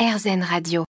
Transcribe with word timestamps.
RZN 0.00 0.42
Radio. 0.42 0.84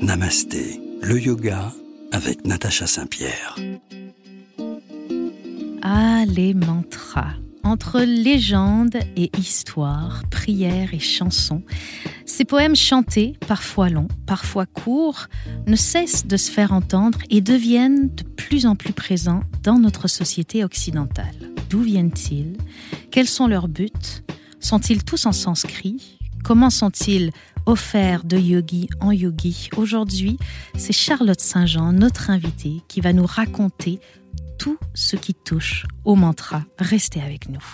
Namasté, 0.00 0.80
le 1.02 1.20
yoga 1.20 1.72
avec 2.12 2.46
Natacha 2.46 2.86
Saint-Pierre. 2.86 3.56
Ah, 5.82 6.22
les 6.24 6.54
mantras. 6.54 7.32
Entre 7.64 8.00
légendes 8.02 8.96
et 9.16 9.32
histoires, 9.36 10.22
prières 10.30 10.94
et 10.94 11.00
chansons, 11.00 11.62
ces 12.26 12.44
poèmes 12.44 12.76
chantés, 12.76 13.36
parfois 13.48 13.88
longs, 13.88 14.06
parfois 14.26 14.66
courts, 14.66 15.26
ne 15.66 15.74
cessent 15.74 16.28
de 16.28 16.36
se 16.36 16.52
faire 16.52 16.70
entendre 16.70 17.18
et 17.28 17.40
deviennent 17.40 18.14
de 18.14 18.22
plus 18.22 18.66
en 18.66 18.76
plus 18.76 18.92
présents 18.92 19.42
dans 19.64 19.80
notre 19.80 20.06
société 20.06 20.62
occidentale. 20.62 21.34
D'où 21.70 21.80
viennent-ils? 21.80 22.56
Quels 23.10 23.26
sont 23.26 23.48
leurs 23.48 23.66
buts? 23.66 23.90
Sont-ils 24.60 25.02
tous 25.02 25.26
en 25.26 25.32
sanskrit? 25.32 26.15
Comment 26.46 26.70
sont-ils 26.70 27.32
offerts 27.66 28.22
de 28.22 28.38
yogi 28.38 28.88
en 29.00 29.10
yogi 29.10 29.68
Aujourd'hui, 29.76 30.38
c'est 30.78 30.92
Charlotte 30.92 31.40
Saint-Jean, 31.40 31.92
notre 31.92 32.30
invitée, 32.30 32.82
qui 32.86 33.00
va 33.00 33.12
nous 33.12 33.26
raconter 33.26 33.98
tout 34.56 34.78
ce 34.94 35.16
qui 35.16 35.34
touche 35.34 35.86
au 36.04 36.14
mantra. 36.14 36.62
Restez 36.78 37.20
avec 37.20 37.48
nous. 37.48 37.64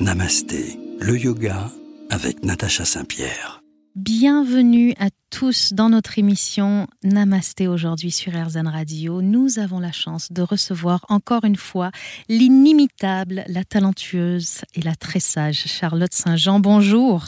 Namasté, 0.00 0.80
le 0.98 1.16
yoga 1.16 1.70
avec 2.10 2.42
Natacha 2.42 2.84
Saint-Pierre. 2.84 3.63
Bienvenue 3.96 4.92
à 4.98 5.06
tous 5.30 5.72
dans 5.72 5.88
notre 5.88 6.18
émission 6.18 6.88
Namasté 7.04 7.68
aujourd'hui 7.68 8.10
sur 8.10 8.32
RZN 8.32 8.66
Radio. 8.66 9.22
Nous 9.22 9.60
avons 9.60 9.78
la 9.78 9.92
chance 9.92 10.32
de 10.32 10.42
recevoir 10.42 11.06
encore 11.08 11.44
une 11.44 11.54
fois 11.54 11.92
l'inimitable, 12.28 13.44
la 13.46 13.62
talentueuse 13.62 14.62
et 14.74 14.82
la 14.82 14.96
très 14.96 15.20
sage 15.20 15.66
Charlotte 15.66 16.12
Saint-Jean. 16.12 16.58
Bonjour. 16.58 17.22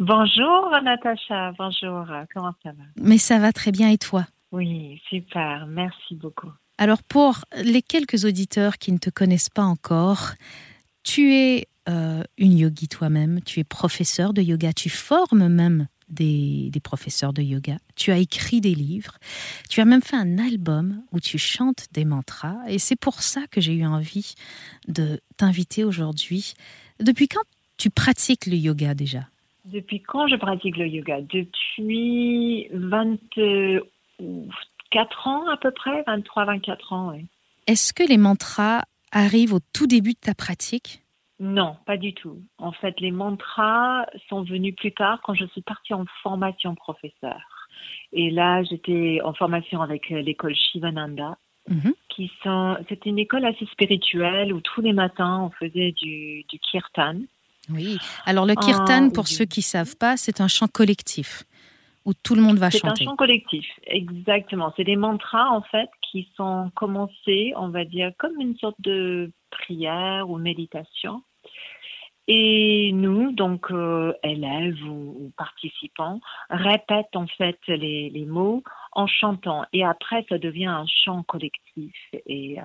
Bonjour 0.00 0.70
Natacha, 0.82 1.52
bonjour. 1.56 2.04
Comment 2.34 2.52
ça 2.64 2.70
va? 2.70 2.82
Mais 3.00 3.18
ça 3.18 3.38
va 3.38 3.52
très 3.52 3.70
bien 3.70 3.88
et 3.88 3.98
toi? 3.98 4.26
Oui, 4.50 5.00
super. 5.08 5.68
Merci 5.68 6.16
beaucoup. 6.16 6.50
Alors 6.78 7.04
pour 7.04 7.44
les 7.62 7.80
quelques 7.82 8.24
auditeurs 8.24 8.78
qui 8.78 8.90
ne 8.90 8.98
te 8.98 9.10
connaissent 9.10 9.50
pas 9.50 9.62
encore, 9.62 10.32
tu 11.04 11.32
es 11.32 11.68
euh, 11.88 12.24
une 12.38 12.58
yogi 12.58 12.88
toi-même, 12.88 13.40
tu 13.42 13.60
es 13.60 13.64
professeur 13.64 14.34
de 14.34 14.42
yoga, 14.42 14.72
tu 14.72 14.90
formes 14.90 15.46
même 15.46 15.86
des, 16.08 16.70
des, 16.70 16.80
professeurs 16.80 17.32
de 17.32 17.42
yoga, 17.42 17.76
tu 17.96 18.10
as 18.10 18.18
écrit 18.18 18.60
des 18.60 18.74
livres, 18.74 19.18
tu 19.68 19.80
as 19.80 19.84
même 19.84 20.02
fait 20.02 20.16
un 20.16 20.38
album 20.38 21.02
où 21.12 21.20
tu 21.20 21.38
chantes 21.38 21.86
des 21.92 22.04
mantras, 22.04 22.56
et 22.68 22.78
c'est 22.78 22.98
pour 22.98 23.22
ça 23.22 23.42
que 23.50 23.60
j'ai 23.60 23.74
eu 23.74 23.84
envie 23.84 24.34
de 24.86 25.20
t'inviter 25.36 25.84
aujourd'hui. 25.84 26.54
Depuis 27.00 27.28
quand 27.28 27.42
tu 27.76 27.90
pratiques 27.90 28.46
le 28.46 28.56
yoga 28.56 28.94
déjà? 28.94 29.28
Depuis 29.64 30.02
quand 30.02 30.28
je 30.28 30.36
pratique 30.36 30.76
le 30.76 30.86
yoga? 30.86 31.20
Depuis 31.20 32.68
24 32.72 35.28
ans 35.28 35.48
à 35.48 35.56
peu 35.56 35.70
près, 35.70 36.02
23-24 36.02 36.94
ans. 36.94 37.12
Oui. 37.12 37.26
Est-ce 37.66 37.92
que 37.92 38.02
les 38.02 38.16
mantras 38.16 38.84
arrivent 39.12 39.54
au 39.54 39.60
tout 39.72 39.86
début 39.86 40.12
de 40.12 40.20
ta 40.20 40.34
pratique? 40.34 41.02
Non, 41.40 41.76
pas 41.86 41.96
du 41.96 42.14
tout. 42.14 42.42
En 42.58 42.72
fait, 42.72 42.98
les 43.00 43.12
mantras 43.12 44.06
sont 44.28 44.42
venus 44.42 44.74
plus 44.74 44.92
tard 44.92 45.20
quand 45.22 45.34
je 45.34 45.46
suis 45.46 45.62
partie 45.62 45.94
en 45.94 46.04
formation 46.22 46.74
professeur. 46.74 47.40
Et 48.12 48.30
là, 48.30 48.62
j'étais 48.64 49.20
en 49.22 49.32
formation 49.34 49.80
avec 49.80 50.08
l'école 50.10 50.54
Shivananda, 50.54 51.36
mm-hmm. 51.70 51.92
qui 52.08 52.32
sont, 52.42 52.76
c'est 52.88 53.06
une 53.06 53.20
école 53.20 53.44
assez 53.44 53.66
spirituelle 53.66 54.52
où 54.52 54.60
tous 54.60 54.80
les 54.80 54.92
matins 54.92 55.42
on 55.42 55.50
faisait 55.50 55.92
du, 55.92 56.44
du 56.48 56.58
kirtan. 56.58 57.20
Oui. 57.70 57.98
Alors 58.24 58.46
le 58.46 58.54
kirtan, 58.54 59.08
Ah, 59.08 59.14
pour 59.14 59.28
ceux 59.28 59.44
qui 59.44 59.62
savent 59.62 59.96
pas, 59.96 60.16
c'est 60.16 60.40
un 60.40 60.48
chant 60.48 60.68
collectif 60.68 61.44
où 62.04 62.14
tout 62.14 62.34
le 62.34 62.40
monde 62.40 62.56
va 62.56 62.70
C'est 62.70 62.84
un 62.84 62.88
chanter. 62.88 63.04
chant 63.04 63.16
collectif, 63.16 63.66
exactement. 63.86 64.72
C'est 64.76 64.84
des 64.84 64.96
mantras 64.96 65.50
en 65.50 65.60
fait 65.62 65.90
qui 66.10 66.28
sont 66.36 66.72
commencés, 66.74 67.52
on 67.56 67.68
va 67.68 67.84
dire, 67.84 68.12
comme 68.18 68.40
une 68.40 68.56
sorte 68.56 68.80
de 68.80 69.30
prière 69.50 70.28
ou 70.30 70.38
méditation. 70.38 71.22
Et 72.30 72.90
nous, 72.92 73.32
donc 73.32 73.70
euh, 73.70 74.12
élèves 74.22 74.82
ou, 74.84 75.16
ou 75.18 75.32
participants, 75.36 76.20
répètent 76.50 77.16
en 77.16 77.26
fait 77.26 77.58
les, 77.66 78.10
les 78.10 78.26
mots 78.26 78.62
en 78.92 79.06
chantant. 79.06 79.64
Et 79.72 79.82
après, 79.82 80.26
ça 80.28 80.36
devient 80.38 80.66
un 80.66 80.84
chant 80.86 81.22
collectif 81.22 81.94
et 82.26 82.60
euh, 82.60 82.62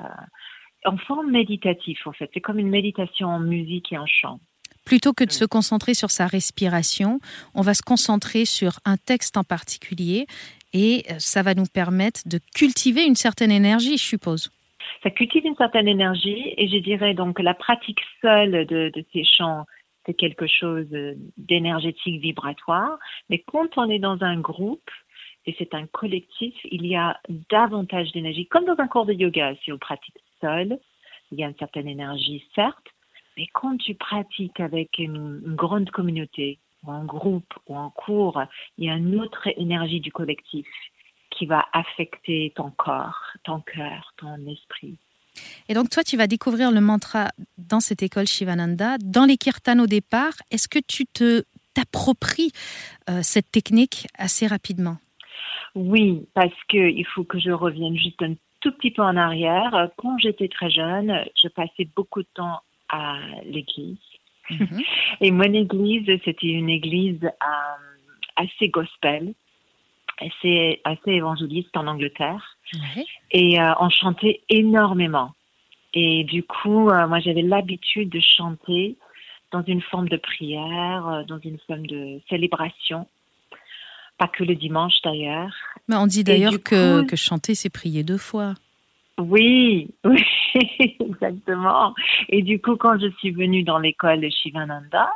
en 0.85 0.97
forme 0.97 1.31
méditative 1.31 1.97
en 2.05 2.11
fait. 2.11 2.29
C'est 2.33 2.41
comme 2.41 2.59
une 2.59 2.69
méditation 2.69 3.29
en 3.29 3.39
musique 3.39 3.93
et 3.93 3.97
en 3.97 4.05
chant. 4.05 4.39
Plutôt 4.85 5.13
que 5.13 5.23
de 5.23 5.31
se 5.31 5.45
concentrer 5.45 5.93
sur 5.93 6.11
sa 6.11 6.27
respiration, 6.27 7.21
on 7.55 7.61
va 7.61 7.73
se 7.73 7.81
concentrer 7.81 8.43
sur 8.43 8.79
un 8.83 8.97
texte 8.97 9.37
en 9.37 9.43
particulier 9.45 10.27
et 10.73 11.05
euh, 11.09 11.15
ça 11.19 11.41
va 11.41 11.53
nous 11.53 11.67
permettre 11.67 12.21
de 12.25 12.39
cultiver 12.53 13.05
une 13.05 13.15
certaine 13.15 13.51
énergie, 13.51 13.97
je 13.97 14.03
suppose. 14.03 14.51
Ça 15.01 15.09
cultive 15.09 15.45
une 15.45 15.55
certaine 15.55 15.87
énergie 15.87 16.53
et 16.57 16.67
je 16.67 16.77
dirais 16.77 17.13
donc 17.13 17.39
la 17.39 17.53
pratique 17.53 18.01
seule 18.21 18.65
de, 18.65 18.91
de 18.93 19.05
ces 19.13 19.23
chants, 19.23 19.65
c'est 20.05 20.13
quelque 20.13 20.47
chose 20.47 20.87
d'énergétique 21.37 22.21
vibratoire. 22.21 22.97
Mais 23.29 23.39
quand 23.39 23.77
on 23.77 23.89
est 23.89 23.99
dans 23.99 24.21
un 24.23 24.39
groupe 24.39 24.89
et 25.45 25.55
c'est 25.57 25.73
un 25.73 25.87
collectif, 25.87 26.55
il 26.65 26.85
y 26.85 26.95
a 26.95 27.19
davantage 27.49 28.11
d'énergie. 28.11 28.47
Comme 28.47 28.65
dans 28.65 28.79
un 28.79 28.87
cours 28.87 29.05
de 29.05 29.13
yoga, 29.13 29.55
si 29.63 29.71
on 29.71 29.77
pratique 29.77 30.15
seul, 30.39 30.79
il 31.31 31.39
y 31.39 31.43
a 31.43 31.47
une 31.47 31.57
certaine 31.57 31.87
énergie, 31.87 32.45
certes, 32.55 32.87
mais 33.37 33.47
quand 33.53 33.77
tu 33.77 33.95
pratiques 33.95 34.59
avec 34.59 34.99
une, 34.99 35.41
une 35.45 35.55
grande 35.55 35.89
communauté, 35.89 36.59
ou 36.85 36.91
en 36.91 37.05
groupe, 37.05 37.53
ou 37.67 37.75
en 37.75 37.89
cours, 37.89 38.41
il 38.77 38.85
y 38.85 38.89
a 38.89 38.95
une 38.95 39.19
autre 39.19 39.47
énergie 39.57 39.99
du 39.99 40.11
collectif 40.11 40.67
qui 41.43 41.45
va 41.45 41.65
affecter 41.73 42.53
ton 42.55 42.71
corps, 42.71 43.19
ton 43.43 43.59
cœur, 43.59 44.13
ton 44.17 44.37
esprit. 44.47 44.97
Et 45.67 45.73
donc 45.73 45.89
toi, 45.89 46.03
tu 46.03 46.15
vas 46.15 46.27
découvrir 46.27 46.71
le 46.71 46.79
mantra 46.79 47.31
dans 47.57 47.79
cette 47.81 48.01
école 48.01 48.27
Shivananda, 48.27 48.97
dans 48.99 49.25
les 49.25 49.35
kirtans 49.35 49.79
au 49.79 49.87
départ. 49.87 50.33
Est-ce 50.51 50.69
que 50.69 50.79
tu 50.79 51.05
te 51.05 51.43
t'appropries 51.73 52.51
euh, 53.09 53.21
cette 53.23 53.51
technique 53.51 54.07
assez 54.17 54.47
rapidement? 54.47 54.97
Oui, 55.75 56.27
parce 56.33 56.53
qu'il 56.69 57.05
faut 57.07 57.23
que 57.23 57.39
je 57.39 57.49
revienne 57.49 57.97
juste 57.97 58.21
un 58.21 58.35
tout 58.61 58.71
petit 58.71 58.91
peu 58.91 59.01
en 59.01 59.17
arrière. 59.17 59.89
Quand 59.97 60.17
j'étais 60.19 60.47
très 60.47 60.69
jeune, 60.69 61.25
je 61.35 61.47
passais 61.49 61.89
beaucoup 61.95 62.21
de 62.21 62.27
temps 62.35 62.61
à 62.89 63.17
l'église. 63.43 63.97
Mhm. 64.49 64.81
Et 65.21 65.31
mon 65.31 65.51
église, 65.51 66.05
c'était 66.23 66.47
une 66.47 66.69
église 66.69 67.23
euh, 67.23 67.93
assez 68.35 68.69
gospel, 68.69 69.33
assez, 70.25 70.81
assez 70.83 71.11
évangéliste 71.11 71.75
en 71.75 71.87
Angleterre. 71.87 72.57
Ouais. 72.73 73.05
Et 73.31 73.59
euh, 73.59 73.73
on 73.79 73.89
chantait 73.89 74.41
énormément. 74.49 75.33
Et 75.93 76.23
du 76.23 76.43
coup, 76.43 76.89
euh, 76.89 77.07
moi, 77.07 77.19
j'avais 77.19 77.41
l'habitude 77.41 78.09
de 78.09 78.19
chanter 78.19 78.97
dans 79.51 79.63
une 79.63 79.81
forme 79.81 80.09
de 80.09 80.17
prière, 80.17 81.07
euh, 81.07 81.23
dans 81.23 81.39
une 81.39 81.59
forme 81.67 81.85
de 81.85 82.19
célébration. 82.29 83.07
Pas 84.17 84.27
que 84.27 84.43
le 84.43 84.55
dimanche 84.55 85.01
d'ailleurs. 85.03 85.53
Mais 85.87 85.95
on 85.95 86.07
dit 86.07 86.23
d'ailleurs 86.23 86.61
que, 86.63 87.01
coup- 87.01 87.07
que 87.07 87.15
chanter, 87.15 87.55
c'est 87.55 87.69
prier 87.69 88.03
deux 88.03 88.17
fois. 88.17 88.53
Oui, 89.19 89.89
oui, 90.03 90.23
exactement. 90.99 91.93
Et 92.29 92.41
du 92.41 92.59
coup, 92.59 92.75
quand 92.75 92.99
je 92.99 93.11
suis 93.19 93.31
venue 93.31 93.63
dans 93.63 93.77
l'école 93.77 94.21
de 94.21 94.29
Shivananda, 94.29 95.09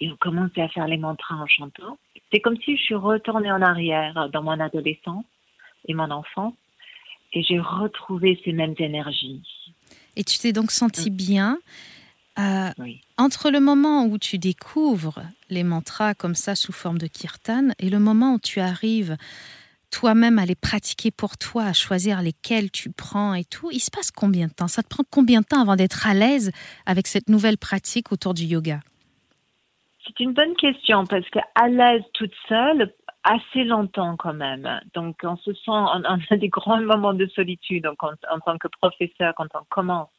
et 0.00 0.10
on 0.10 0.16
commençait 0.16 0.62
à 0.62 0.68
faire 0.68 0.88
les 0.88 0.96
mantras 0.96 1.36
en 1.36 1.46
chantant, 1.46 1.98
c'est 2.32 2.40
comme 2.40 2.56
si 2.64 2.76
je 2.76 2.82
suis 2.82 2.94
retournée 2.94 3.52
en 3.52 3.62
arrière 3.62 4.28
dans 4.32 4.42
mon 4.42 4.58
adolescence 4.58 5.24
et 5.86 5.94
mon 5.94 6.10
enfance, 6.10 6.54
et 7.32 7.42
j'ai 7.42 7.60
retrouvé 7.60 8.40
ces 8.44 8.52
mêmes 8.52 8.74
énergies. 8.78 9.42
Et 10.16 10.24
tu 10.24 10.38
t'es 10.38 10.52
donc 10.52 10.70
senti 10.70 11.10
bien. 11.10 11.58
Euh, 12.38 12.70
Oui. 12.78 13.02
entre 13.18 13.50
le 13.50 13.60
moment 13.60 14.06
où 14.06 14.16
tu 14.16 14.38
découvres 14.38 15.20
les 15.50 15.64
mantras 15.64 16.14
comme 16.14 16.34
ça 16.34 16.54
sous 16.54 16.72
forme 16.72 16.96
de 16.96 17.06
kirtan 17.06 17.68
et 17.78 17.90
le 17.90 17.98
moment 17.98 18.34
où 18.34 18.38
tu 18.38 18.58
arrives 18.58 19.18
toi-même 19.90 20.38
à 20.38 20.46
les 20.46 20.54
pratiquer 20.54 21.10
pour 21.10 21.36
toi, 21.36 21.64
à 21.64 21.72
choisir 21.74 22.22
lesquels 22.22 22.70
tu 22.70 22.90
prends 22.90 23.34
et 23.34 23.44
tout, 23.44 23.70
il 23.70 23.80
se 23.80 23.90
passe 23.90 24.10
combien 24.10 24.46
de 24.46 24.52
temps? 24.52 24.66
Ça 24.68 24.82
te 24.82 24.88
prend 24.88 25.04
combien 25.10 25.42
de 25.42 25.46
temps 25.46 25.60
avant 25.60 25.76
d'être 25.76 26.06
à 26.06 26.14
l'aise 26.14 26.52
avec 26.86 27.06
cette 27.06 27.28
nouvelle 27.28 27.58
pratique 27.58 28.12
autour 28.12 28.32
du 28.32 28.44
yoga? 28.44 28.80
C'est 30.06 30.20
une 30.20 30.32
bonne 30.32 30.54
question 30.56 31.04
parce 31.06 31.28
que 31.30 31.38
à 31.54 31.68
l'aise 31.68 32.02
toute 32.14 32.34
seule, 32.48 32.92
assez 33.24 33.64
longtemps 33.64 34.16
quand 34.16 34.34
même. 34.34 34.80
Donc 34.94 35.16
on 35.22 35.36
se 35.36 35.52
sent, 35.52 35.60
on, 35.68 36.02
on 36.04 36.18
a 36.30 36.36
des 36.36 36.48
grands 36.48 36.80
moments 36.82 37.14
de 37.14 37.26
solitude 37.26 37.84
donc 37.84 38.02
en, 38.02 38.12
en 38.30 38.40
tant 38.40 38.58
que 38.58 38.68
professeur 38.68 39.32
quand 39.36 39.48
on 39.54 39.64
commence 39.68 40.10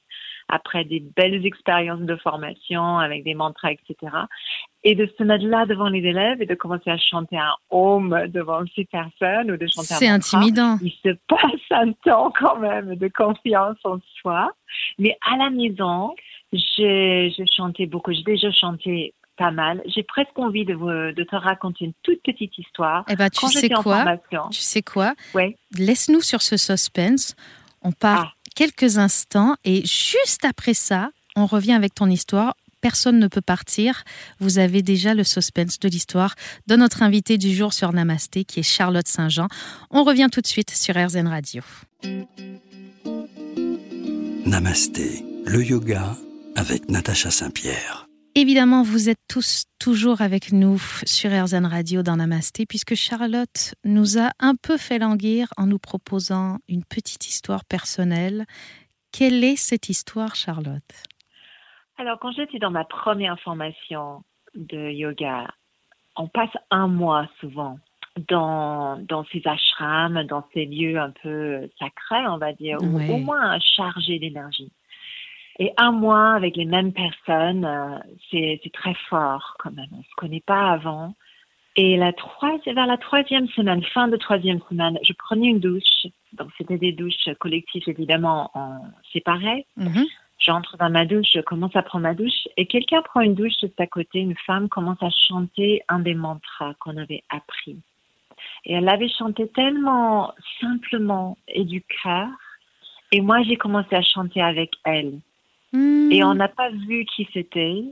après 0.50 0.84
des 0.84 1.00
belles 1.00 1.46
expériences 1.46 2.02
de 2.02 2.16
formation 2.18 3.00
avec 3.00 3.24
des 3.24 3.34
mantras, 3.34 3.72
etc. 3.72 4.12
Et 4.84 4.96
de 4.96 5.10
se 5.18 5.24
mettre 5.24 5.46
là 5.46 5.66
devant 5.66 5.88
les 5.88 6.00
élèves 6.00 6.42
et 6.42 6.46
de 6.46 6.56
commencer 6.56 6.90
à 6.90 6.98
chanter 6.98 7.38
un 7.38 7.54
home 7.70 8.28
devant 8.28 8.64
ces 8.76 8.86
personnes 8.86 9.52
ou 9.52 9.58
de 9.58 9.68
chanter 9.68 9.94
un 9.94 9.98
C'est 9.98 10.08
intimidant. 10.10 10.78
Il 10.82 10.92
se 10.92 11.16
passe 11.28 11.62
un 11.72 11.94
temps 11.94 12.32
quand 12.38 12.58
même 12.58 12.96
de 12.96 13.08
confiance 13.08 13.78
en 13.84 14.00
soi. 14.20 14.52
Mais 15.00 15.18
à 15.32 15.38
la 15.38 15.50
maison, 15.50 16.14
j'ai 16.52 17.34
chanté 17.56 17.86
beaucoup. 17.86 18.12
J'ai 18.12 18.24
déjà 18.24 18.52
chanté 18.52 19.14
pas 19.38 19.52
mal. 19.52 19.82
J'ai 19.86 20.04
presque 20.04 20.38
envie 20.38 20.66
de, 20.66 21.12
de 21.12 21.24
te 21.24 21.36
raconter 21.36 21.86
une 21.86 21.94
toute 22.04 22.22
petite 22.24 22.58
histoire. 22.58 23.06
Eh 23.10 23.16
ben, 23.16 23.30
tu 23.30 23.48
sais 23.48 23.70
quoi 23.70 24.18
Tu 24.52 24.62
sais 24.62 24.82
quoi 24.82 25.14
ouais. 25.34 25.58
Laisse-nous 25.78 26.22
sur 26.22 26.42
ce 26.42 26.58
suspense. 26.58 27.36
On 27.82 27.92
part 27.92 28.34
ah. 28.36 28.50
quelques 28.56 28.98
instants 28.98 29.56
et 29.64 29.86
juste 29.86 30.46
après 30.46 30.74
ça, 30.74 31.10
on 31.36 31.46
revient 31.46 31.74
avec 31.74 31.96
ton 31.96 32.10
histoire. 32.10 32.56
Personne 32.82 33.18
ne 33.18 33.28
peut 33.28 33.42
partir. 33.42 34.04
Vous 34.40 34.60
avez 34.60 34.82
déjà 34.82 35.14
le 35.14 35.24
suspense 35.24 35.80
de 35.80 35.88
l'histoire 35.88 36.36
de 36.68 36.76
notre 36.76 37.02
invité 37.02 37.38
du 37.38 37.54
jour 37.54 37.72
sur 37.72 37.94
Namasté, 37.94 38.44
qui 38.44 38.60
est 38.60 38.64
Charlotte 38.64 39.08
Saint-Jean. 39.08 39.48
On 39.90 40.04
revient 40.04 40.28
tout 40.32 40.42
de 40.42 40.48
suite 40.48 40.72
sur 40.72 40.96
RZN 40.96 41.28
Radio. 41.28 41.64
Namasté, 44.46 45.24
le 45.46 45.64
yoga 45.64 46.18
avec 46.58 46.90
Natacha 46.90 47.32
Saint-Pierre. 47.32 48.03
Évidemment, 48.36 48.82
vous 48.82 49.10
êtes 49.10 49.22
tous 49.30 49.66
toujours 49.80 50.22
avec 50.22 50.52
nous 50.52 50.80
sur 51.06 51.30
RZN 51.30 51.68
Radio 51.68 52.02
dans 52.02 52.16
Namasté, 52.16 52.66
puisque 52.66 52.96
Charlotte 52.96 53.76
nous 53.84 54.18
a 54.18 54.32
un 54.40 54.56
peu 54.56 54.78
fait 54.78 54.98
languir 54.98 55.50
en 55.56 55.68
nous 55.68 55.78
proposant 55.78 56.58
une 56.68 56.84
petite 56.84 57.28
histoire 57.28 57.64
personnelle. 57.64 58.46
Quelle 59.12 59.44
est 59.44 59.56
cette 59.56 59.88
histoire, 59.88 60.34
Charlotte? 60.34 60.82
Alors, 62.00 62.18
quand 62.18 62.32
j'étais 62.32 62.58
dans 62.58 62.72
ma 62.72 62.86
première 62.86 63.40
formation 63.42 64.24
de 64.56 64.90
yoga, 64.90 65.48
on 66.16 66.28
passe 66.28 66.58
un 66.72 66.88
mois 66.88 67.28
souvent 67.40 67.78
dans, 68.30 68.98
dans 68.98 69.26
ces 69.26 69.44
ashrams, 69.46 70.24
dans 70.24 70.44
ces 70.56 70.66
lieux 70.66 70.98
un 70.98 71.12
peu 71.22 71.70
sacrés, 71.78 72.28
on 72.28 72.40
va 72.40 72.52
dire, 72.54 72.78
ou 72.82 73.00
au 73.12 73.18
moins 73.18 73.60
chargés 73.60 74.18
d'énergie. 74.18 74.72
Et 75.60 75.72
un 75.78 75.92
mois 75.92 76.34
avec 76.34 76.58
les 76.58 76.66
mêmes 76.66 76.94
personnes, 76.94 77.66
euh, 77.66 78.00
c'est 78.32 78.60
très 78.74 78.96
fort 79.10 79.56
quand 79.60 79.72
même. 79.72 79.90
On 79.92 80.02
se 80.02 80.16
connaît 80.18 80.44
pas 80.46 80.72
avant. 80.72 81.16
Et 81.76 81.98
la 81.98 82.14
troisième, 82.14 82.76
vers 82.76 82.86
la 82.86 82.98
troisième 82.98 83.48
semaine, 83.50 83.84
fin 83.84 84.08
de 84.08 84.18
troisième 84.18 84.60
semaine, 84.70 84.98
je 85.04 85.14
prenais 85.14 85.48
une 85.48 85.60
douche. 85.60 86.08
Donc 86.34 86.50
c'était 86.58 86.78
des 86.78 86.92
douches 86.92 87.30
collectives 87.40 87.84
évidemment 87.88 88.52
en 88.54 88.82
séparées. 89.12 89.66
Mm-hmm. 89.80 90.06
J'entre 90.40 90.78
dans 90.78 90.90
ma 90.90 91.06
douche, 91.06 91.28
je 91.34 91.40
commence 91.40 91.76
à 91.76 91.84
prendre 91.84 92.04
ma 92.04 92.14
douche 92.14 92.48
et 92.58 92.66
quelqu'un 92.68 93.02
prend 93.02 93.22
une 93.22 93.34
douche 93.34 93.54
juste 93.62 93.80
à 93.80 93.88
côté. 93.88 94.20
Une 94.20 94.36
femme 94.46 94.70
commence 94.70 95.02
à 95.02 95.10
chanter 95.10 95.82
un 95.88 96.00
des 96.00 96.16
mantras 96.16 96.74
qu'on 96.80 96.98
avait 96.98 97.24
appris. 97.30 97.78
Et 98.66 98.74
elle 98.74 98.90
avait 98.90 99.10
chanté 99.10 99.48
tellement 99.48 100.34
simplement 100.60 101.38
et 101.48 101.64
du 101.64 101.82
cœur. 102.04 102.28
Et 103.12 103.22
moi 103.22 103.42
j'ai 103.44 103.56
commencé 103.56 103.96
à 103.96 104.02
chanter 104.02 104.42
avec 104.42 104.72
elle. 104.84 105.20
Et 105.74 106.24
on 106.24 106.36
n'a 106.36 106.48
pas 106.48 106.70
vu 106.70 107.06
qui 107.06 107.28
c'était, 107.34 107.84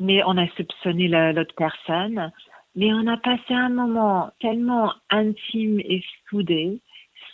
mais 0.00 0.22
on 0.24 0.36
a 0.38 0.48
soupçonné 0.56 1.08
l'autre 1.08 1.54
personne. 1.56 2.32
Mais 2.74 2.92
on 2.92 3.06
a 3.06 3.16
passé 3.16 3.54
un 3.54 3.68
moment 3.68 4.30
tellement 4.40 4.92
intime 5.10 5.80
et 5.80 6.02
soudé 6.28 6.80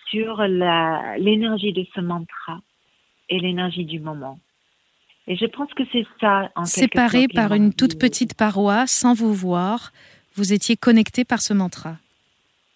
sur 0.08 0.42
l'énergie 0.42 1.72
de 1.72 1.86
ce 1.94 2.00
mantra 2.00 2.60
et 3.28 3.38
l'énergie 3.38 3.84
du 3.84 4.00
moment. 4.00 4.38
Et 5.26 5.36
je 5.36 5.46
pense 5.46 5.72
que 5.74 5.82
c'est 5.92 6.06
ça, 6.20 6.50
en 6.54 6.64
Séparés 6.64 7.28
par 7.28 7.54
une 7.54 7.72
toute 7.72 7.98
petite 7.98 8.36
paroi, 8.36 8.86
sans 8.86 9.14
vous 9.14 9.32
voir, 9.32 9.92
vous 10.34 10.52
étiez 10.52 10.76
connectés 10.76 11.24
par 11.24 11.40
ce 11.40 11.54
mantra. 11.54 11.96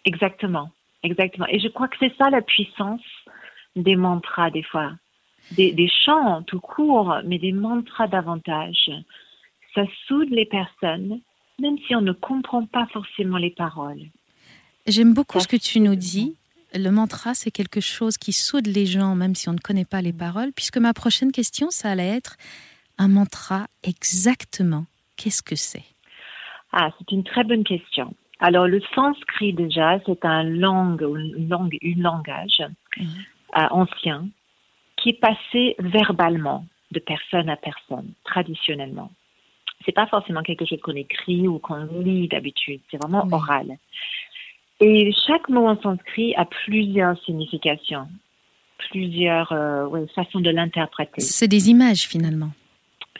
Exactement, 0.04 0.70
exactement. 1.02 1.46
Et 1.48 1.58
je 1.58 1.68
crois 1.68 1.88
que 1.88 1.96
c'est 2.00 2.14
ça 2.16 2.30
la 2.30 2.40
puissance 2.40 3.02
des 3.76 3.96
mantras 3.96 4.50
des 4.50 4.62
fois 4.62 4.92
des, 5.52 5.90
chants 6.04 6.42
tout 6.42 6.60
court, 6.60 7.16
mais 7.24 7.38
des 7.38 7.52
mantras 7.52 8.08
davantage. 8.08 8.90
Ça 9.74 9.82
soude 10.06 10.30
les 10.30 10.46
personnes, 10.46 11.20
même 11.58 11.78
si 11.86 11.94
on 11.94 12.00
ne 12.00 12.12
comprend 12.12 12.66
pas 12.66 12.86
forcément 12.92 13.38
les 13.38 13.50
paroles. 13.50 14.02
J'aime 14.86 15.14
beaucoup 15.14 15.40
ce 15.40 15.48
que 15.48 15.56
tu 15.56 15.80
nous 15.80 15.96
dis. 15.96 16.36
Le 16.74 16.90
mantra, 16.90 17.34
c'est 17.34 17.50
quelque 17.50 17.80
chose 17.80 18.18
qui 18.18 18.32
soude 18.32 18.66
les 18.66 18.86
gens, 18.86 19.14
même 19.14 19.34
si 19.34 19.48
on 19.48 19.54
ne 19.54 19.58
connaît 19.58 19.84
pas 19.84 20.02
les 20.02 20.12
paroles, 20.12 20.52
puisque 20.54 20.78
ma 20.78 20.92
prochaine 20.92 21.32
question, 21.32 21.70
ça 21.70 21.90
allait 21.90 22.08
être 22.08 22.36
un 22.98 23.08
mantra 23.08 23.66
exactement. 23.82 24.84
Qu'est-ce 25.16 25.42
que 25.42 25.56
c'est? 25.56 25.84
Ah, 26.72 26.90
c'est 26.98 27.12
une 27.12 27.24
très 27.24 27.44
bonne 27.44 27.64
question. 27.64 28.14
Alors, 28.40 28.68
le 28.68 28.80
sanskrit, 28.94 29.52
déjà, 29.52 29.98
c'est 30.06 30.24
un 30.24 30.44
langue, 30.44 31.02
une 31.02 31.48
langue, 31.48 31.76
une 31.80 32.02
langage 32.02 32.62
mhm. 32.96 33.06
euh, 33.56 33.66
ancien 33.70 34.28
qui 35.00 35.10
est 35.10 35.20
passé 35.20 35.76
verbalement 35.78 36.64
de 36.92 37.00
personne 37.00 37.48
à 37.48 37.56
personne, 37.56 38.12
traditionnellement. 38.24 39.10
C'est 39.84 39.92
pas 39.92 40.06
forcément 40.06 40.42
quelque 40.42 40.64
chose 40.64 40.80
qu'on 40.80 40.96
écrit 40.96 41.46
ou 41.46 41.58
qu'on 41.58 41.84
lit 42.00 42.28
d'habitude, 42.28 42.80
c'est 42.90 42.96
vraiment 42.96 43.26
oral. 43.30 43.78
Et 44.80 45.12
chaque 45.26 45.48
mot 45.48 45.66
en 45.66 45.80
sanskrit 45.80 46.34
a 46.36 46.44
plusieurs 46.44 47.18
significations, 47.24 48.08
plusieurs 48.90 49.52
euh, 49.52 50.06
façons 50.14 50.40
de 50.40 50.50
l'interpréter. 50.50 51.20
C'est 51.20 51.48
des 51.48 51.70
images 51.70 52.02
finalement. 52.02 52.50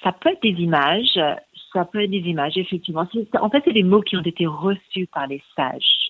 Ça 0.03 0.13
peut 0.13 0.31
être 0.31 0.43
des 0.43 0.63
images, 0.63 1.19
ça 1.73 1.85
peut 1.85 2.03
être 2.03 2.11
des 2.11 2.29
images, 2.29 2.57
effectivement. 2.57 3.07
En 3.41 3.51
fait, 3.51 3.63
c'est 3.65 3.73
des 3.73 3.83
mots 3.83 4.01
qui 4.01 4.17
ont 4.17 4.23
été 4.23 4.47
reçus 4.47 5.07
par 5.13 5.27
les 5.27 5.43
sages. 5.57 6.08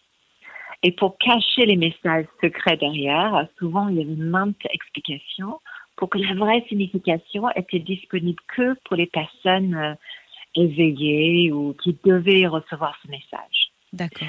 Et 0.82 0.92
pour 0.92 1.18
cacher 1.18 1.66
les 1.66 1.76
messages 1.76 2.26
secrets 2.40 2.76
derrière, 2.76 3.46
souvent 3.58 3.88
il 3.88 3.96
y 3.96 4.02
avait 4.02 4.14
maintes 4.14 4.56
explications 4.70 5.60
pour 5.96 6.08
que 6.08 6.18
la 6.18 6.34
vraie 6.34 6.64
signification 6.68 7.50
était 7.56 7.80
disponible 7.80 8.40
que 8.56 8.74
pour 8.84 8.96
les 8.96 9.06
personnes 9.06 9.74
euh, 9.74 9.94
éveillées 10.54 11.50
ou 11.50 11.74
qui 11.82 11.96
devaient 12.04 12.46
recevoir 12.46 12.96
ce 13.04 13.10
message. 13.10 13.72
D'accord. 13.92 14.28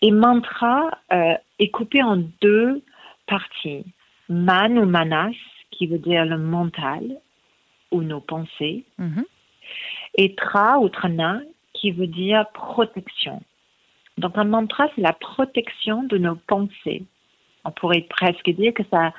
Et 0.00 0.10
mantra 0.10 0.90
euh, 1.12 1.34
est 1.58 1.70
coupé 1.70 2.02
en 2.02 2.16
deux 2.40 2.82
parties. 3.26 3.84
Man 4.30 4.78
ou 4.78 4.86
manas, 4.86 5.34
qui 5.70 5.86
veut 5.86 5.98
dire 5.98 6.24
le 6.24 6.38
mental 6.38 7.20
ou 7.90 8.02
nos 8.02 8.20
pensées, 8.20 8.84
mm-hmm. 8.98 9.24
et 10.14 10.34
tra 10.36 10.78
ou 10.78 10.88
trana, 10.88 11.40
qui 11.74 11.90
veut 11.90 12.06
dire 12.06 12.46
protection. 12.54 13.42
Donc 14.20 14.36
un 14.36 14.44
mantra, 14.44 14.86
c'est 14.94 15.00
la 15.00 15.14
protection 15.14 16.02
de 16.04 16.18
nos 16.18 16.36
pensées. 16.36 17.04
On 17.64 17.70
pourrait 17.70 18.06
presque 18.08 18.50
dire 18.50 18.72
que 18.74 18.82
ça, 18.90 19.12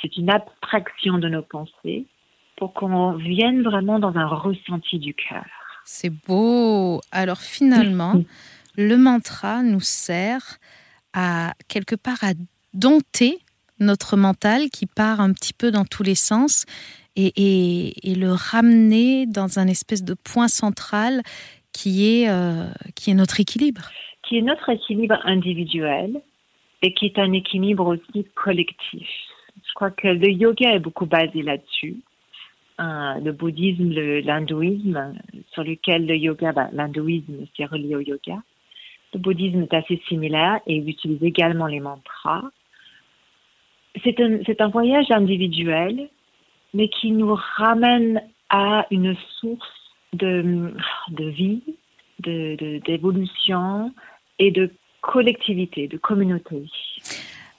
c'est 0.00 0.16
une 0.16 0.30
abstraction 0.30 1.18
de 1.18 1.28
nos 1.28 1.42
pensées 1.42 2.06
pour 2.56 2.72
qu'on 2.72 3.12
vienne 3.12 3.62
vraiment 3.62 3.98
dans 3.98 4.16
un 4.16 4.26
ressenti 4.26 4.98
du 4.98 5.14
cœur. 5.14 5.44
C'est 5.84 6.10
beau. 6.10 7.00
Alors 7.12 7.40
finalement, 7.40 8.14
le 8.76 8.96
mantra 8.96 9.62
nous 9.62 9.80
sert 9.80 10.56
à 11.12 11.52
quelque 11.68 11.94
part 11.94 12.22
à 12.22 12.32
dompter 12.72 13.38
notre 13.78 14.16
mental 14.16 14.70
qui 14.70 14.86
part 14.86 15.20
un 15.20 15.32
petit 15.32 15.52
peu 15.52 15.70
dans 15.70 15.84
tous 15.84 16.02
les 16.02 16.14
sens 16.14 16.64
et, 17.14 17.92
le 18.04 18.32
ramener 18.32 19.26
dans 19.26 19.58
un 19.58 19.66
espèce 19.68 20.02
de 20.02 20.14
point 20.14 20.48
central 20.48 21.22
qui 21.72 22.06
est, 22.06 22.28
euh, 22.28 22.70
qui 22.94 23.10
est 23.10 23.14
notre 23.14 23.40
équilibre 23.40 23.90
qui 24.26 24.38
est 24.38 24.42
notre 24.42 24.68
équilibre 24.68 25.18
individuel 25.24 26.20
et 26.82 26.92
qui 26.92 27.06
est 27.06 27.18
un 27.18 27.32
équilibre 27.32 27.86
aussi 27.86 28.26
collectif. 28.34 29.08
Je 29.66 29.74
crois 29.74 29.90
que 29.90 30.08
le 30.08 30.30
yoga 30.30 30.74
est 30.74 30.80
beaucoup 30.80 31.06
basé 31.06 31.42
là-dessus. 31.42 31.96
Euh, 32.78 33.14
le 33.20 33.32
bouddhisme, 33.32 33.88
l'hindouisme, 33.88 35.14
sur 35.52 35.64
lequel 35.64 36.06
le 36.06 36.16
yoga, 36.16 36.52
bah, 36.52 36.68
l'hindouisme 36.72 37.46
c'est 37.56 37.64
relié 37.64 37.96
au 37.96 38.00
yoga. 38.00 38.42
Le 39.14 39.18
bouddhisme 39.18 39.62
est 39.62 39.74
assez 39.74 40.02
similaire 40.08 40.60
et 40.66 40.76
il 40.76 40.88
utilise 40.88 41.22
également 41.22 41.66
les 41.66 41.80
mantras. 41.80 42.42
C'est 44.04 44.60
un, 44.60 44.68
voyage 44.68 45.10
individuel, 45.10 46.10
mais 46.74 46.88
qui 46.88 47.12
nous 47.12 47.34
ramène 47.56 48.20
à 48.50 48.86
une 48.90 49.16
source 49.40 49.94
de, 50.12 50.74
de 51.08 51.24
vie, 51.30 51.62
d'évolution, 52.18 53.86
de, 53.86 53.92
et 54.38 54.50
de 54.50 54.70
collectivité, 55.00 55.88
de 55.88 55.96
communauté. 55.96 56.64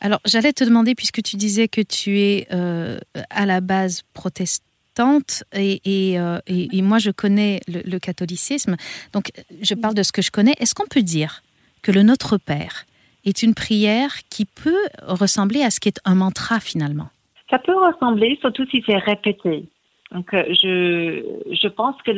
Alors, 0.02 0.20
j'allais 0.26 0.54
te 0.54 0.64
demander, 0.64 0.96
puisque 0.96 1.24
tu 1.24 1.38
disais 1.38 1.68
que 1.68 1.82
tu 1.82 2.20
es 2.20 2.48
euh, 2.52 3.00
à 3.30 3.46
la 3.46 3.62
base 3.62 4.04
protestante, 4.14 5.44
et, 5.54 5.82
et, 5.86 6.20
euh, 6.20 6.40
et, 6.48 6.82
moi 6.82 6.98
je 6.98 7.12
connais 7.12 7.60
le, 7.68 8.00
catholicisme, 8.00 8.78
donc 9.14 9.32
je 9.62 9.76
parle 9.76 9.94
de 9.94 10.02
ce 10.02 10.12
que 10.12 10.24
je 10.24 10.32
connais. 10.32 10.54
Est-ce 10.60 10.74
qu'on 10.74 10.88
peut 10.88 11.04
dire 11.04 11.44
que 11.84 11.92
le 11.92 12.02
Notre 12.02 12.38
Père 12.38 12.86
est 13.24 13.44
une 13.44 13.54
prière 13.54 14.16
qui 14.32 14.46
peut 14.46 14.88
ressembler 15.04 15.62
à 15.62 15.70
ce 15.70 15.80
qui 15.80 15.90
est 15.90 16.00
un 16.04 16.16
mantra 16.16 16.60
finalement? 16.60 17.10
Ça 17.50 17.60
peut 17.60 17.76
ressembler, 17.76 18.38
surtout 18.42 18.66
si 18.72 18.84
c'est 18.88 18.98
répété. 18.98 19.66
Donc, 20.12 20.34
euh, 20.34 20.44
je, 20.50 21.24
je 21.52 21.68
pense 21.68 21.96
que 22.02 22.12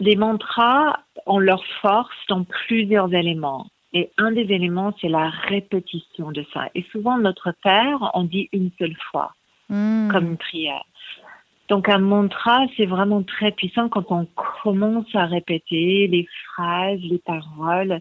les 0.00 0.16
mantras 0.16 0.98
ont 1.26 1.38
leur 1.38 1.64
force 1.80 2.16
dans 2.28 2.44
plusieurs 2.44 3.12
éléments. 3.14 3.66
Et 3.96 4.10
un 4.18 4.30
des 4.30 4.42
éléments, 4.52 4.92
c'est 5.00 5.08
la 5.08 5.30
répétition 5.30 6.30
de 6.30 6.44
ça. 6.52 6.68
Et 6.74 6.84
souvent, 6.92 7.16
notre 7.16 7.54
Père, 7.62 8.10
on 8.12 8.24
dit 8.24 8.50
une 8.52 8.70
seule 8.78 8.94
fois, 9.10 9.32
hmm. 9.70 10.08
comme 10.10 10.26
une 10.26 10.36
prière. 10.36 10.84
Donc 11.70 11.88
un 11.88 11.96
mantra, 11.98 12.66
c'est 12.76 12.84
vraiment 12.84 13.22
très 13.22 13.52
puissant 13.52 13.88
quand 13.88 14.12
on 14.12 14.28
commence 14.62 15.12
à 15.14 15.24
répéter 15.24 16.08
les 16.08 16.28
phrases, 16.44 17.00
les 17.00 17.22
paroles, 17.24 18.00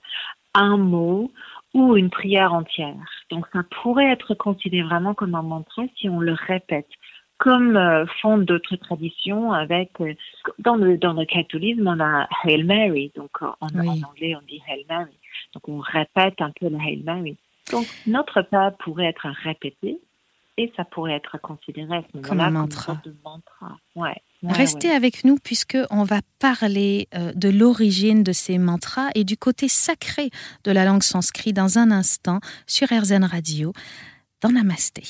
un 0.54 0.76
mot 0.76 1.32
ou 1.74 1.96
une 1.96 2.10
prière 2.10 2.54
entière. 2.54 3.10
Donc 3.32 3.46
ça 3.54 3.62
pourrait 3.82 4.12
être 4.12 4.34
considéré 4.34 4.84
vraiment 4.84 5.14
comme 5.14 5.34
un 5.34 5.44
mantra 5.44 5.84
si 5.96 6.10
on 6.10 6.20
le 6.20 6.34
répète 6.34 6.90
comme 7.38 7.76
euh, 7.76 8.06
font 8.22 8.38
d'autres 8.38 8.76
traditions 8.78 9.52
avec 9.52 9.90
euh, 10.00 10.14
dans 10.60 10.76
le 10.76 10.98
dans 10.98 11.14
le 11.14 11.26
catholisme 11.26 11.86
on 11.88 12.00
a 12.00 12.30
Hail 12.44 12.64
Mary 12.64 13.12
donc 13.14 13.42
en, 13.42 13.56
anglais 13.62 14.36
on 14.36 14.46
dit 14.48 14.62
Hail 14.70 14.86
Mary 14.88 15.12
donc 15.54 15.68
on 15.68 15.80
répète 15.80 16.42
un 16.42 16.52
peu 16.60 16.70
le 16.70 16.78
Hail 16.78 17.04
Mary 17.04 17.38
donc 17.72 17.88
notre 18.08 18.42
pas 18.42 18.72
pourrait 18.72 19.06
être 19.06 19.28
répété 19.44 20.00
et 20.58 20.72
ça 20.78 20.86
pourrait 20.86 21.14
être 21.14 21.38
considéré 21.42 22.06
comme 22.24 22.40
un 22.40 22.50
mantra. 22.50 23.02
de 23.04 23.14
mantra. 23.26 23.78
Ouais, 23.96 24.16
Restez 24.44 24.90
avec 24.90 25.26
nous 25.26 25.36
puisque 25.36 25.78
on 25.90 26.04
va 26.04 26.22
parler 26.40 27.10
de 27.14 27.50
l'origine 27.50 28.24
de 28.24 28.32
ces 28.32 28.58
mantras 28.58 29.10
et 29.16 29.24
du 29.26 29.36
côté 29.38 29.68
sacré 29.68 30.30
de 30.64 30.72
la 30.72 30.86
langue 30.86 31.04
sanskrit 31.04 31.52
dans 31.52 31.78
un 31.78 31.92
instant 31.92 32.40
sur 32.68 32.88
RZN 32.88 33.26
Radio 33.26 33.74
dans 34.42 34.50
Namasté. 34.50 35.04